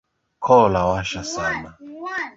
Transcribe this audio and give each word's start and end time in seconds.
Koo 0.45 0.65
lawasha 0.73 1.21
sana. 1.33 1.69